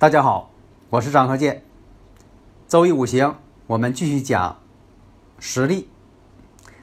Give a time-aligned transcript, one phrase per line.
[0.00, 0.52] 大家好，
[0.90, 1.64] 我是张和建。
[2.68, 3.34] 周易五行，
[3.66, 4.56] 我们继续讲
[5.40, 5.88] 实例。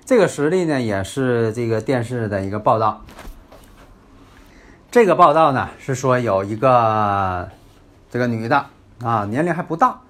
[0.04, 3.06] 这个实例呢，也是这个电视的一个报道。
[4.92, 7.50] 这个报道呢，是说有一个
[8.10, 8.66] 这个女的
[9.02, 10.02] 啊，年龄还不大，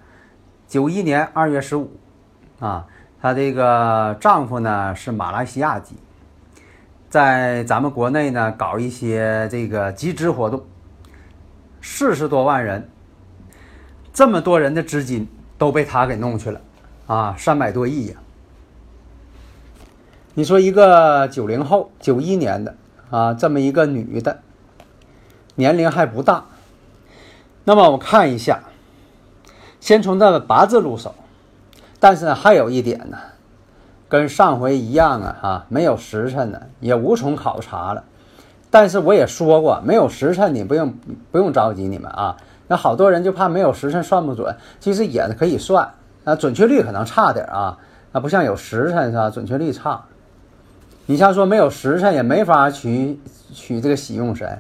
[0.68, 1.92] 九一年二月十五
[2.60, 2.88] 啊，
[3.22, 5.96] 她这个丈夫呢是马来西亚籍，
[7.08, 10.66] 在咱们国内呢搞一些这个集资活动，
[11.84, 12.90] 四十多万人。
[14.16, 15.28] 这么多人的资金
[15.58, 16.62] 都被他给弄去了，
[17.06, 18.16] 啊，三百多亿呀！
[20.36, 22.76] 你说一个九零后，九一年的
[23.10, 24.40] 啊，这么一个女的，
[25.56, 26.46] 年龄还不大。
[27.66, 28.62] 那么我看一下，
[29.82, 31.14] 先从这个八字入手，
[32.00, 33.18] 但是，还有一点呢，
[34.08, 38.06] 跟上回一样啊，哈，没有时辰呢，也无从考察了。
[38.70, 40.94] 但是我也说过，没有时辰，你不用
[41.34, 42.38] 不用着急，你们啊。
[42.68, 45.88] 那好多人就怕没有时辰算不准，其实也可以算，
[46.24, 47.78] 那，准确率可能差点啊，
[48.12, 49.30] 那，不像有时辰是吧？
[49.30, 50.02] 准确率差。
[51.06, 53.20] 你像说没有时辰也没法取
[53.54, 54.60] 取这个喜用神，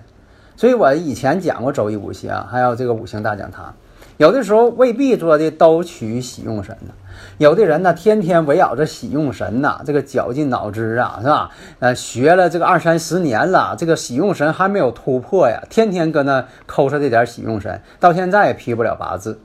[0.56, 3.74] 所以我以前讲过周易五行，还有这个五行大讲堂，
[4.18, 6.94] 有的时候未必做的都取喜用神呢。
[7.38, 11.50] 有的人呢，天天围绕着喜用神呐，这个绞尽脑汁啊，是吧？
[11.80, 19.40] 呃，学了这个二三十年了，这个喜用神还没有突破呀，天天搁那抠着这点喜用神，到现在也批不了八字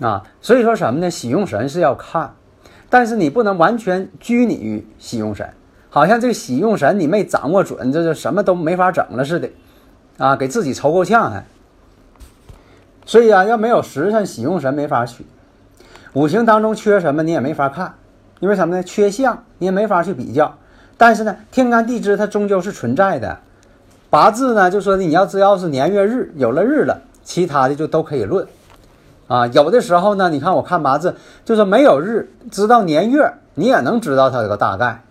[0.00, 0.24] 啊。
[0.40, 1.10] 所以说什么呢？
[1.10, 2.34] 喜用神是要看，
[2.90, 5.48] 但是你不能完全拘泥于喜用神，
[5.90, 9.48] 好像这个喜用神你没掌握准，这就什么都没法整了似的
[10.18, 11.44] 啊，给自己愁够呛还。
[13.06, 15.24] 所以啊，要没有时辰，喜用神没法取。
[16.12, 17.94] 五行当中缺什么，你也没法看，
[18.40, 18.82] 因为什么呢？
[18.82, 20.54] 缺相，你也没法去比较。
[20.96, 23.38] 但是呢，天干地支它终究是存在的。
[24.10, 28.46] 八字呢，就说你要只要是年月日有了日了，其他的就都可以论。
[29.28, 35.02] 啊，有的时候呢，你看我看八字，就是没有日，知道年月，你也能知道它有个大概。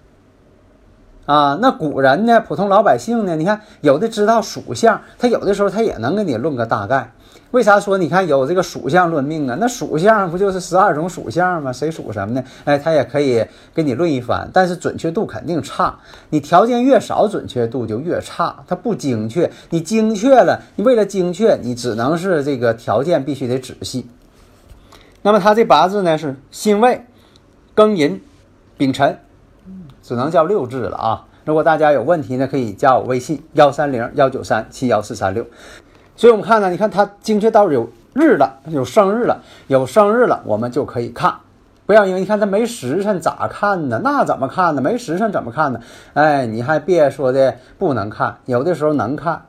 [1.26, 7.12] 啊，那古人呢，普通老百姓呢，你看有的知道属相，他有的时候他也能给你论个大概。
[7.52, 9.56] 为啥说你看有这个属相论命啊？
[9.60, 11.72] 那属相不就是十二种属相吗？
[11.72, 12.44] 谁属什么呢？
[12.66, 15.98] 哎，他也可以给你论一番，但是准确度肯定差。
[16.30, 19.50] 你条件越少，准确度就越差，它不精确。
[19.70, 24.06] 你精确了，你为了精确，你只能是这个条件必须得仔细。
[25.22, 27.06] 那么他这八字呢是辛未、
[27.74, 28.22] 庚寅、
[28.78, 29.18] 丙辰，
[30.06, 31.26] 只能叫六字了啊。
[31.46, 35.44] 如果大家有问题呢，可以加我微信幺三零幺九三七幺四三六。
[36.16, 41.34] 所以我们看呢，你看它精确到有日了，有生日了，有生日了，我们就可以看。
[41.88, 44.00] 不要因为你看它没时辰咋看呢？
[44.04, 44.82] 那怎么看呢？
[44.82, 45.80] 没时辰怎么看呢？
[46.14, 49.46] 哎，你还别说的不能看，有的时候能看。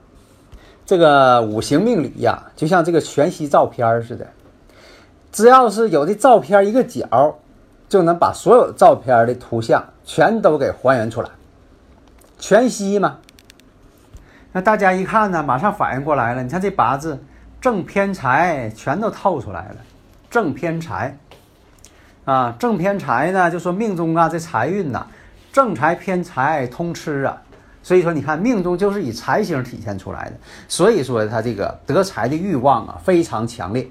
[0.87, 4.27] 这个五行命理呀，就像这个全息照片似的，
[5.33, 7.37] 只要是有的照片一个角，
[7.89, 11.29] 就能把所有照片的图像全都给还原出来。
[12.39, 13.19] 全息嘛。
[14.53, 16.43] 那大家一看呢，马上反应过来了。
[16.43, 17.23] 你看这八字
[17.61, 19.77] 正偏财全都透出来了，
[20.31, 21.19] 正偏财
[22.25, 25.07] 啊，正偏财呢，就说命中啊这财运呐，
[25.53, 27.37] 正财偏财通吃啊，
[27.83, 30.37] 所以说你看命中就是以财星体现出来的，
[30.69, 33.87] 所以说他这个得财的欲望啊非常强烈。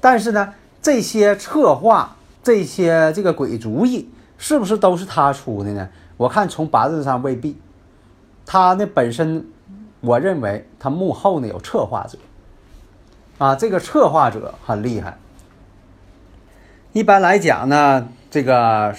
[0.00, 0.52] 但是呢，
[0.82, 2.15] 这些策划、
[2.46, 4.08] 这些这个鬼主意，
[4.38, 5.88] 是不是都是他出的呢？
[6.16, 7.58] 我看从八字上未必，
[8.44, 9.44] 他呢本身。
[10.00, 12.16] 我认为他幕后呢有策划者，
[13.38, 15.16] 啊，这个策划者很厉害。
[16.92, 18.94] 一般来讲呢，这个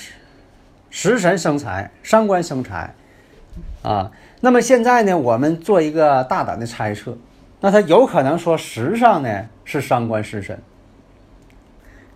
[0.89, 2.94] 食神生财，伤官生财，
[3.83, 4.11] 啊，
[4.41, 7.15] 那么现在呢，我们做一个大胆的猜测，
[7.61, 10.59] 那他有可能说时上呢是伤官食神，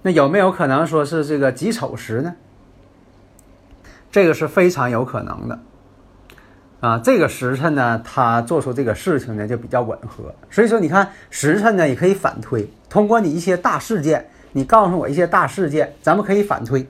[0.03, 2.35] 那有没有可能说是这个己丑时呢？
[4.11, 5.59] 这个是非常有可能的。
[6.79, 10.33] 啊，这个时辰呢，他做出这个事情呢就比较吻合。
[10.49, 16.87] 所以说，你看时辰呢也可以反推，通过你一些大事件，你告诉我一些大事件，咱们可以反推。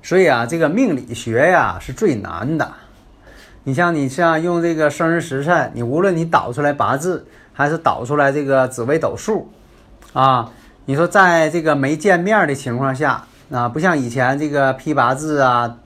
[0.00, 2.72] 所以啊，这个命理学呀是最难的。
[3.64, 9.50] 你像你像用这个生日时辰，你无论你导出来八字，还是导出来这个紫微斗数，
[10.12, 10.52] 啊，
[10.86, 15.76] 你说在这个没见面的情况下，啊，不像以前这个批八字啊，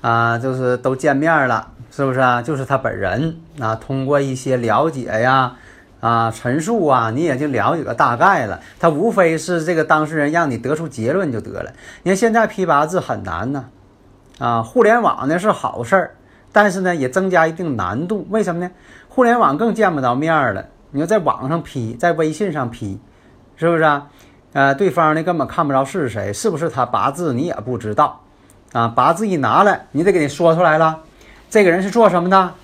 [0.00, 2.42] 啊，就是都见面了，是不是啊？
[2.42, 5.54] 就是他本人啊，通过一些了解呀，
[6.00, 8.58] 啊，陈述啊，你也就了解个大概了。
[8.80, 11.70] 他无非是这个当事人让你得出结论就得了。
[12.02, 13.66] 你看现在批八字很难呢，
[14.40, 16.14] 啊，互联网呢是好事儿。
[16.50, 18.26] 但是呢，也增加一定难度。
[18.30, 18.72] 为什么呢？
[19.08, 20.66] 互联网更见不着面了。
[20.90, 22.98] 你说在网上批，在微信上批，
[23.54, 24.08] 是不是啊？
[24.58, 28.24] 呃，对方呢根本看不着是谁，是不是他八字你也不知道
[28.72, 28.88] 啊？
[28.88, 30.98] 八字一拿来，你得给你说出来了。
[31.48, 32.54] 这个人是做什么的？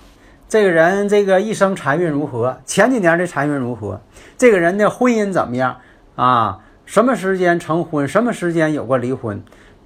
[0.49, 2.59] 这个人这个一生财运如何？
[2.67, 4.01] 前几年的财运如何？
[4.37, 5.77] 这个人的婚姻怎么样
[6.17, 6.59] 啊？
[6.85, 8.09] 什么时间成婚？
[8.09, 9.41] 什么时间有过离婚？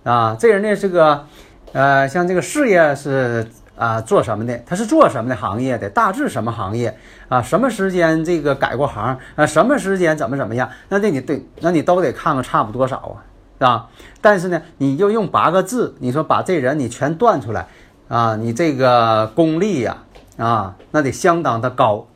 [0.05, 0.34] 啊？
[0.40, 1.26] 这人呢这个，
[1.75, 3.46] 呃，像这个事业是。
[3.79, 4.59] 啊，做什么的？
[4.67, 5.89] 他是做什么的行业的？
[5.89, 6.99] 大致什么行业？
[7.29, 9.17] 啊，什么时间这个改过行？
[9.37, 10.69] 啊，什么时间怎么怎么样？
[10.89, 13.23] 那这你对，那你都得看看差不多少啊，
[13.59, 13.89] 是吧？
[14.21, 17.69] 但是呢，你就用八个字，你说把这人你全断出来，
[18.09, 19.99] 啊，你这个功力呀，
[20.37, 22.09] 啊，那得相当的高，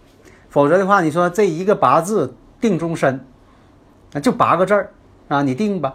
[0.50, 3.24] 否则的话，你说这一个八字定终身，
[4.12, 4.90] 那就八个字儿
[5.28, 5.94] 啊，你定吧，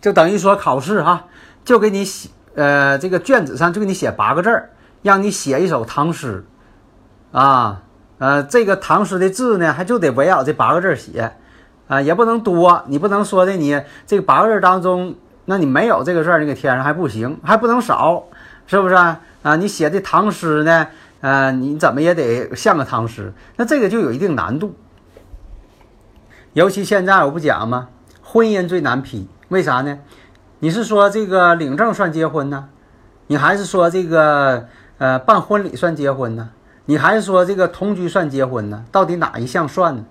[0.00, 1.26] 就等于说考试哈，
[1.64, 2.30] 就给你写。
[2.58, 4.70] 呃，这个卷子上就给你写八个字儿，
[5.02, 6.44] 让你写一首唐诗，
[7.30, 7.82] 啊，
[8.18, 11.36] 呃，这个唐诗的字呢，还就得围绕这八个字写，
[11.86, 15.14] 啊，也不能多，你不能说的你这八个字当中，
[15.44, 18.24] 那你没有这个字儿，你给填上还不行，还不能少，
[18.66, 19.20] 是不是啊？
[19.44, 20.88] 啊，你写的唐诗呢，
[21.20, 24.74] 呃，你怎么也得像个唐诗，那这个就有一定难度。
[26.54, 27.86] 尤其现在我不讲吗？
[28.20, 29.96] 婚姻最难批，为啥呢？
[30.60, 32.68] 你是说这个领证算结婚呢？
[33.28, 34.66] 你还是说这个
[34.98, 36.50] 呃办婚礼算结婚呢？
[36.86, 38.84] 你还是说这个同居算结婚呢？
[38.90, 40.04] 到底哪一项算呢？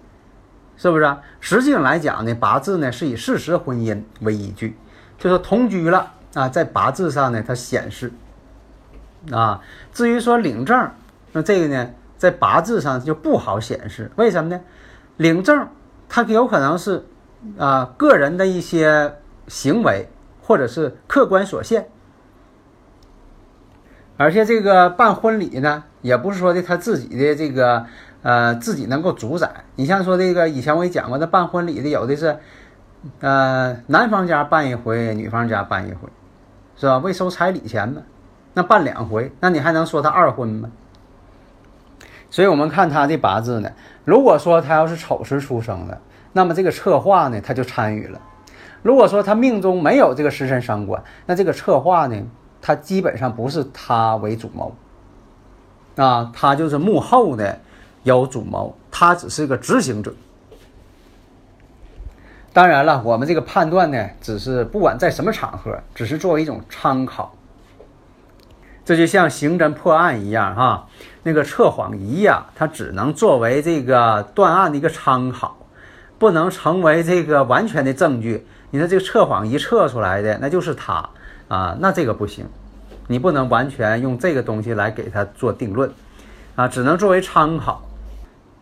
[0.78, 1.18] 是不是？
[1.42, 4.78] 实际上来讲呢，八字呢是以事实婚姻为依据，
[5.18, 8.14] 就是同居了啊，在八字上呢它显示
[9.32, 9.60] 啊。
[9.92, 10.92] 至于说领证，
[11.34, 14.62] 那这个呢在八字上就不好显示，为什么呢？
[15.18, 15.68] 领证
[16.08, 17.04] 它有可能是
[17.58, 19.16] 啊个人的一些
[19.48, 20.08] 行为。
[20.48, 21.90] 或者是客观所限，
[24.16, 27.86] 而且这个办婚礼呢，也不是说的他自己的这个
[28.22, 29.66] 呃自己能够主宰。
[29.76, 32.38] 你像说这个以前我也讲过，那办婚礼的有的是
[33.20, 36.08] 呃男方家办一回，女方家办一回，
[36.78, 36.98] 是吧？
[37.00, 38.02] 为收彩礼钱嘛，
[38.54, 40.72] 那办两回，那你还能说他二婚吗？
[42.30, 43.70] 所以我们看他这八字呢，
[44.06, 46.00] 如果说他要是丑时出生的，
[46.32, 48.22] 那么这个策划呢，他就参与了。
[48.84, 52.16] 如果说他命中没有这个食神伤官，那这个策划呢，
[52.62, 54.76] 他基本上不是他为主谋，
[55.96, 57.60] 啊，他就是幕后的
[58.04, 60.14] 有主谋，他只是个执行者。
[62.54, 67.34] 当然了，我们这个判断呢，只是不管在什么场合，只是作为一种参考。
[68.86, 70.88] 这就像刑侦破案一样，哈，
[71.24, 75.58] 那个测谎仪呀，它只能作为这个断案的一个参考，
[76.18, 78.48] 不能成为这个完全的证据。
[78.70, 81.10] 你说这个测谎仪测出来的那就是他
[81.48, 82.46] 啊，那这个不行，
[83.08, 85.90] 你不能完全用这个东西来给他做定论
[86.56, 87.82] 啊，只能作为参考。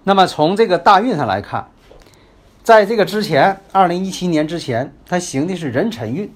[0.03, 1.67] 那么从这个大运上来看，
[2.61, 6.31] 在这个之前，二零一七年之前，他行的是壬辰运，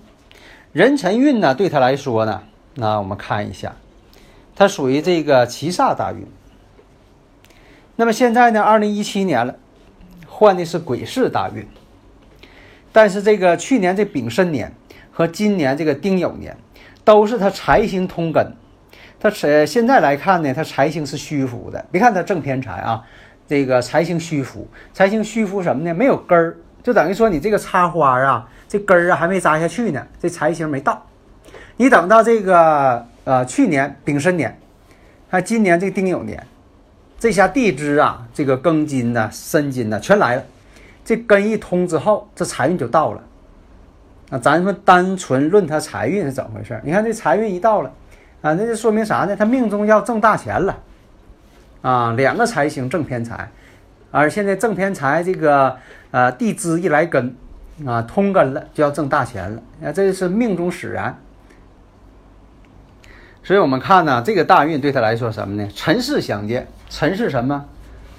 [0.74, 2.42] 壬辰运呢对他来说呢，
[2.74, 3.76] 那我们看一下，
[4.56, 6.26] 它属于这个七煞大运。
[7.96, 9.56] 那么现在呢，二零一七年了，
[10.26, 11.68] 换的是癸巳大运。
[12.92, 14.74] 但是这个去年这丙申年
[15.12, 16.56] 和今年这个丁酉年，
[17.04, 18.54] 都是他财星通根。
[19.20, 21.86] 他财现在来看呢，他财星是虚浮的。
[21.92, 23.04] 别看他正偏财啊，
[23.48, 25.94] 这个财星虚浮，财星虚浮什么呢？
[25.94, 31.06] 没有根儿，就等于说你这个插花啊，这根儿啊还没扎下去呢，这财星没到。
[31.76, 34.58] 你等到这个呃去年丙申年，
[35.30, 36.48] 还今年这丁酉年，
[37.20, 40.44] 这下地支啊，这个庚金呐、申金呐全来了。
[41.10, 43.24] 这根一通之后，这财运就到了。
[44.30, 46.80] 啊，咱们单纯论他财运是怎么回事？
[46.84, 47.92] 你看这财运一到了，
[48.44, 49.36] 啊，那就说明啥呢？
[49.36, 50.78] 他命中要挣大钱了。
[51.82, 53.50] 啊，两个财星正偏财，
[54.12, 55.76] 而现在正偏财这个
[56.12, 57.36] 呃地支一来根，
[57.88, 59.60] 啊通根了，就要挣大钱了。
[59.84, 61.18] 啊，这是命中使然。
[63.44, 65.68] 所以我们看呢，这个大运对他来说什么呢？
[65.74, 67.66] 尘世相见，尘是什么？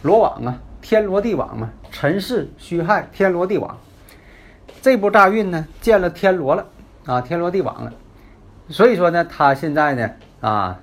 [0.02, 1.70] 罗网啊，天罗地网嘛。
[1.90, 3.76] 尘世虚害，天罗地网。
[4.80, 6.66] 这部大运呢，见了天罗了
[7.04, 7.92] 啊，天罗地网了。
[8.68, 10.10] 所以说呢，他现在呢
[10.40, 10.78] 啊，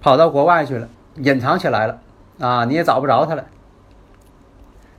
[0.00, 1.98] 跑到国外去了，隐藏起来了
[2.38, 3.44] 啊，你也找不着他了。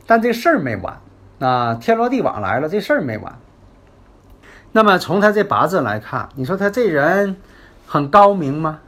[0.07, 0.99] 但这事儿没完
[1.39, 3.37] 啊，天罗地网来了，这事儿没完。
[4.71, 7.37] 那么从他这八字来看，你说他这人
[7.85, 8.79] 很高明吗？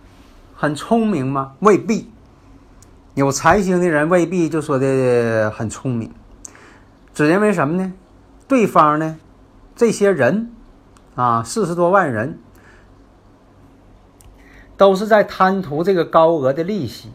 [0.56, 1.54] 很聪明吗？
[1.60, 2.12] 未必。
[3.20, 6.10] 有财星的人未必就说的很聪明，
[7.14, 7.92] 只因为什么呢？
[8.48, 9.18] 对方呢，
[9.76, 10.54] 这些人
[11.16, 12.40] 啊，四十多万人，
[14.78, 17.12] 都是在贪图这个高额的利息。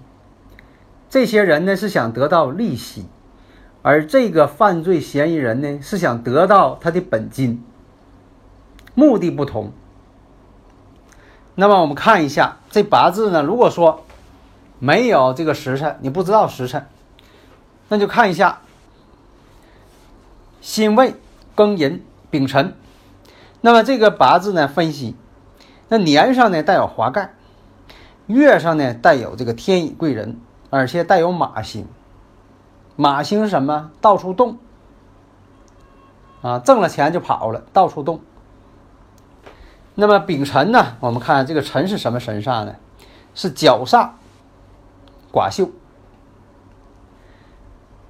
[1.08, 3.06] 这些人呢是想得到利息，
[3.80, 7.64] 而这个犯罪嫌疑人呢是想得到他的本金，
[8.94, 9.72] 目的不同。
[11.54, 14.03] 那么我们看一下这八字呢，如果说。
[14.84, 16.86] 没有这个时辰，你不知道时辰，
[17.88, 18.60] 那就看一下
[20.60, 21.14] 辛未、
[21.56, 22.76] 庚寅、丙辰。
[23.62, 25.16] 那么这个八字呢，分析，
[25.88, 27.32] 那年上呢带有华盖，
[28.26, 30.38] 月上呢带有这个天乙贵人，
[30.68, 31.88] 而且带有马星。
[32.94, 33.90] 马星是什么？
[34.02, 34.58] 到处动
[36.42, 38.20] 啊，挣了钱就跑了，到处动。
[39.94, 40.98] 那么丙辰呢？
[41.00, 42.76] 我们看这个辰是什么神煞呢？
[43.34, 44.10] 是角煞。
[45.34, 45.68] 寡秀，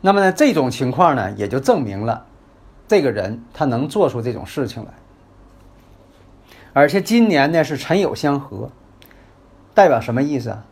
[0.03, 0.31] 那么呢？
[0.31, 2.27] 这种情况呢，也就证明了
[2.87, 4.91] 这个人他能做出这种事情来。
[6.75, 8.71] 而且今年呢是辰酉相合，
[9.73, 10.65] 代表什么意思啊？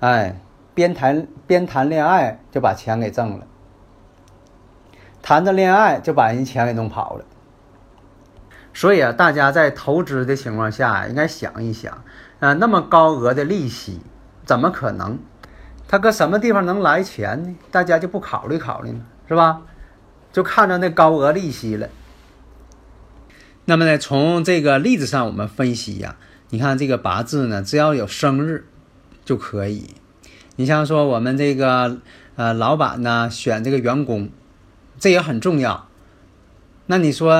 [0.00, 0.40] 哎，
[0.74, 3.46] 边谈边谈恋爱就把钱给挣了，
[5.22, 7.24] 谈着恋爱就把人钱给弄跑了。
[8.74, 12.02] 所以啊，大家在投资的情况下应该想一想
[12.40, 14.00] 啊，那么高额的利息
[14.44, 15.20] 怎么可能？
[15.92, 17.54] 他搁什么地方能来钱呢？
[17.70, 19.60] 大家就不考虑考虑了，是吧？
[20.32, 21.90] 就看着那高额利息了。
[23.66, 26.16] 那么呢，从这个例子上我们分析呀，
[26.48, 28.66] 你看这个八字呢，只要有生日
[29.22, 29.90] 就可以。
[30.56, 31.98] 你像说我们这个
[32.36, 34.30] 呃老板呢选这个员工，
[34.98, 35.88] 这也很重要。
[36.86, 37.36] 那你说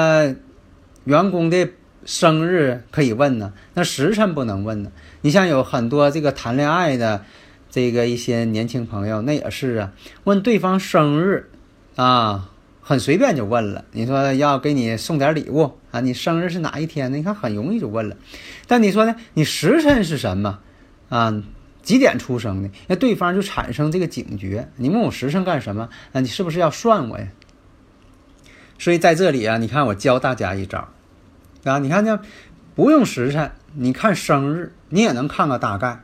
[1.05, 1.71] 员工的
[2.05, 4.93] 生日可以问呢，那时辰不能问呢？
[5.23, 7.25] 你像有很多这个谈恋爱的。
[7.73, 9.93] 这个一些年轻朋友那也是啊，
[10.25, 11.49] 问对方生日，
[11.97, 12.51] 啊，
[12.83, 13.87] 很随便就问了。
[13.93, 17.17] 你说要给你送点礼物啊，你生日是哪一天呢？
[17.17, 18.17] 你看很容易就问了。
[18.67, 19.17] 但你说呢？
[19.33, 20.59] 你时辰是什么？
[21.09, 21.43] 啊，
[21.83, 22.69] 几点出生的？
[22.89, 24.69] 那对方就产生这个警觉。
[24.77, 25.89] 你问我时辰干什么？
[26.13, 27.27] 啊，你是不是要算我呀？
[28.79, 30.89] 所以在这里啊，你看我教大家一招，
[31.65, 32.21] 啊，你看这
[32.75, 36.03] 不用时辰，你看生日，你也能看个大概。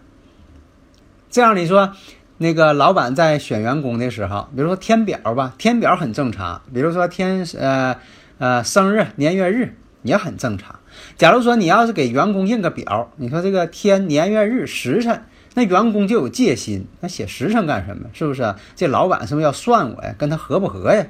[1.30, 1.92] 这样你说，
[2.38, 6.62] 那个老板在选员工的时候，比如说填表吧，填表很正常。
[6.72, 7.96] 比如说填呃
[8.38, 10.78] 呃生日年月日也很正常。
[11.16, 18.08] 假如说你要是给员工印个表，你说这个填年月日时辰，那员工就有戒心，那写时辰干什么？
[18.12, 18.54] 是不是？
[18.74, 20.14] 这老板是不是要算我呀？
[20.16, 21.06] 跟他合不合呀？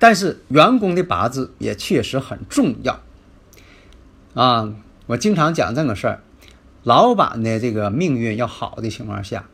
[0.00, 3.00] 但是员工的八字也确实很重要
[4.34, 4.72] 啊！
[5.06, 6.20] 我经常讲这个事儿。
[6.88, 9.44] 老板的这个命运要好的情况下，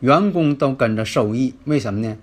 [0.00, 1.54] 员工都跟着受益。
[1.62, 2.16] 为什么呢？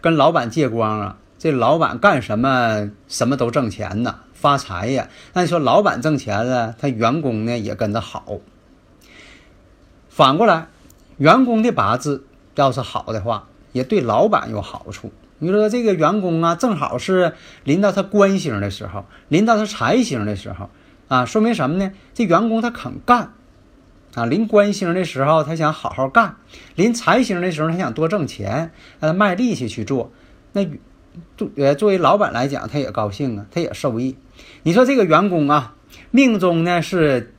[0.00, 1.18] 跟老板借光啊！
[1.38, 5.08] 这老板干什么什么都挣钱呢，发财呀。
[5.34, 8.38] 那你说老板挣钱了，他员工呢也跟着好。
[10.08, 10.68] 反过来，
[11.18, 12.24] 员工的八字
[12.54, 15.12] 要是好的话，也对老板有好处。
[15.38, 20.70] 你说这个员工啊，正好是临到他官星的时候，临到他财星的时候
[21.08, 21.92] 啊，说明什么呢？
[22.14, 23.34] 这员工他肯干。
[24.14, 26.36] 啊，临官星的时候，他想好好干；
[26.74, 30.10] 临财星的时候，他想多挣钱，让他卖力气去做。
[30.52, 30.64] 那
[31.36, 34.16] 作呃，作为老板来讲，他也高兴啊，他也受益。
[34.62, 35.74] 你说这个员工啊，
[36.10, 37.34] 命中呢是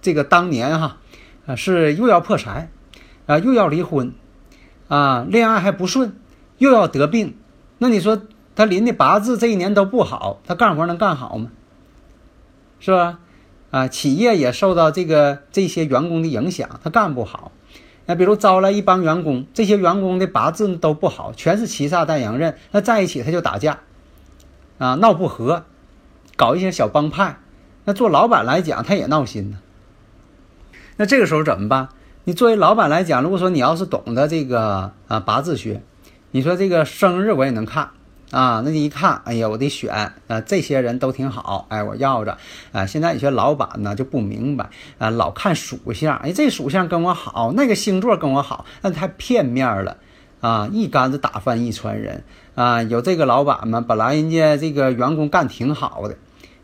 [0.00, 0.98] 这个当年哈
[1.46, 2.70] 啊，是又要破财
[3.26, 4.12] 啊，又要离婚
[4.88, 6.16] 啊，恋爱还不顺，
[6.58, 7.36] 又要得病。
[7.78, 8.22] 那你说
[8.54, 11.50] 他临的八字这一年都不好，他干活能干好吗？
[12.78, 13.20] 是吧？
[13.72, 17.50] 啊，企业也受到这个这些员工的影响，他干不好。
[18.04, 23.78] 那比如招来一帮员工，这些员工的八字都不好，全是七煞带阳刃，那在一起他就打架，
[24.76, 25.64] 啊，闹不和，
[26.36, 27.38] 搞一些小帮派。
[27.84, 29.58] 那做老板来讲，他也闹心呢。
[30.98, 31.88] 那这个时候怎么办？
[32.24, 35.82] 你作为老板来讲，如果说你要是懂得这个啊八字学，
[36.32, 37.90] 你说这个生日我也能看
[38.32, 39.92] 啊，那你一看，哎呀，我得选
[40.26, 42.38] 啊，这些人都挺好，哎，我要着
[42.72, 42.86] 啊。
[42.86, 49.98] 现在有些老板呢就不明白啊，老看属相，哎，这属相跟我好，那个星座跟我好，那太片面了
[50.40, 52.24] 啊，一竿子打翻一船人
[52.54, 52.82] 啊。
[52.82, 56.16] 有这个老板嘛，本来人家这个员工干挺好的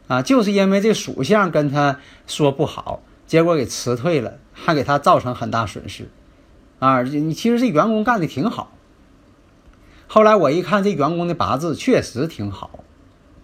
[0.06, 6.08] 啊，就是因为这属相跟他说不好，结果给辞退了，还给他造成很大损失
[6.78, 7.02] 啊。
[7.02, 8.72] 你其实这员工干的挺好。
[10.10, 12.82] 后来我一看，这员工的八字确实挺好，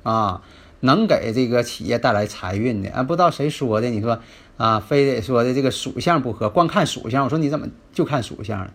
[0.03, 0.43] 啊，
[0.81, 2.91] 能给这个企业带来财运的。
[2.91, 4.19] 啊，不知道谁说的，你说
[4.57, 7.23] 啊，非得说的这个属相不合，光看属相。
[7.23, 8.73] 我说你怎么就看属相了？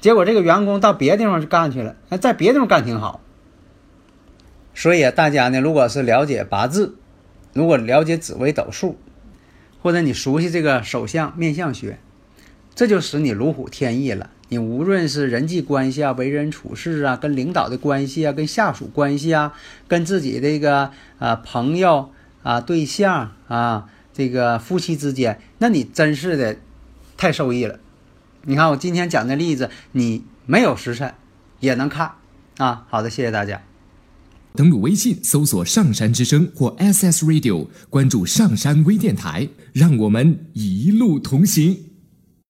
[0.00, 3.22] 结果这个员工到别的地方去干去了，在别的地方干挺好。
[4.74, 6.94] 所以大家呢，如果是了解八字，
[7.54, 8.98] 如果了解紫微斗数，
[9.82, 11.98] 或者你熟悉这个手相面相学，
[12.74, 14.28] 这就使你如虎添翼了。
[14.50, 19.54] 你无论是人际关系啊、为人处事啊、跟领导的关系啊、跟下属关系啊、
[19.86, 20.90] 跟自己这个
[21.20, 22.10] 啊朋友
[22.42, 26.56] 啊、对象啊、这个夫妻之间，那你真是的
[27.16, 27.78] 太受益了。
[28.42, 31.14] 你看我今天讲的例子，你没有时辰
[31.60, 32.12] 也能看
[32.56, 32.86] 啊。
[32.90, 33.62] 好的，谢谢大家。
[34.56, 41.89] 登录微信搜索“上山之声”或 “SS Radio”，关注上山微电台，让我们一路同行。